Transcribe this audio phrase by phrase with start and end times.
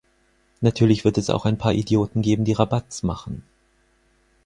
[0.61, 3.43] Natürlich wird es auch ein paar Idioten geben, die Rabatz machen.